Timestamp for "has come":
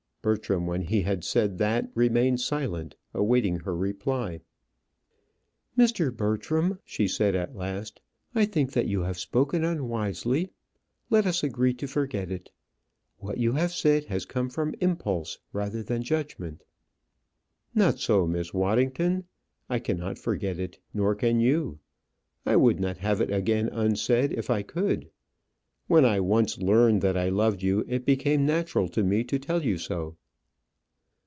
14.13-14.47